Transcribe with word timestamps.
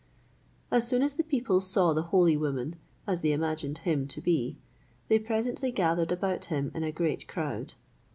As 0.71 0.87
soon 0.87 1.03
as 1.03 1.13
the 1.13 1.23
people 1.23 1.61
saw 1.61 1.93
the 1.93 2.01
holy 2.09 2.35
woman, 2.35 2.77
as 3.05 3.21
they 3.21 3.33
imagined 3.33 3.77
him 3.77 4.07
to 4.07 4.19
be, 4.19 4.57
they 5.09 5.19
presently 5.19 5.69
gathered 5.71 6.11
about 6.11 6.45
him 6.45 6.71
in 6.73 6.81
a 6.81 6.91
great 6.91 7.27
crowd. 7.27 7.75